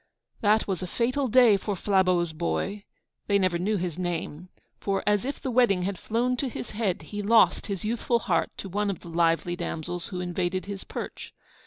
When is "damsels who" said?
9.55-10.19